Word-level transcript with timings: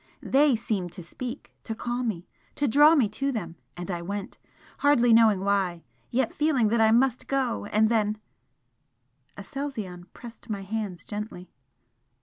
THEY 0.23 0.55
seemed 0.55 0.91
to 0.93 1.03
speak! 1.03 1.53
to 1.63 1.75
call 1.75 2.01
me 2.01 2.25
to 2.55 2.67
draw 2.67 2.95
me 2.95 3.07
to 3.09 3.31
them 3.31 3.55
and 3.77 3.91
I 3.91 4.01
went 4.01 4.39
hardly 4.79 5.13
knowing 5.13 5.41
why, 5.41 5.83
yet 6.09 6.33
feeling 6.33 6.69
that 6.69 6.81
I 6.81 6.89
MUST 6.89 7.27
go! 7.27 7.65
and 7.65 7.87
then" 7.87 8.17
Aselzion 9.37 10.05
pressed 10.11 10.49
my 10.49 10.63
hands 10.63 11.05
gently. 11.05 11.51